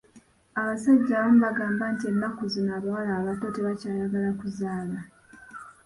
[0.59, 4.99] Abasajja abamu bagamba nti ennaku zino abawala abato tebakyayagala kuzaala.